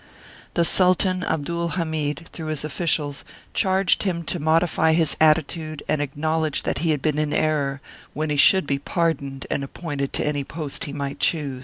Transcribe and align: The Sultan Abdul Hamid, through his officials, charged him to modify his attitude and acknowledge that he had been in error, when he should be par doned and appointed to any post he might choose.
The 0.55 0.65
Sultan 0.65 1.23
Abdul 1.23 1.73
Hamid, 1.77 2.27
through 2.33 2.47
his 2.47 2.63
officials, 2.63 3.23
charged 3.53 4.01
him 4.01 4.23
to 4.23 4.39
modify 4.39 4.93
his 4.93 5.15
attitude 5.21 5.83
and 5.87 6.01
acknowledge 6.01 6.63
that 6.63 6.79
he 6.79 6.89
had 6.89 7.03
been 7.03 7.19
in 7.19 7.31
error, 7.31 7.81
when 8.15 8.31
he 8.31 8.35
should 8.35 8.65
be 8.65 8.79
par 8.79 9.13
doned 9.13 9.45
and 9.51 9.63
appointed 9.63 10.11
to 10.13 10.25
any 10.25 10.43
post 10.43 10.85
he 10.85 10.91
might 10.91 11.19
choose. 11.19 11.59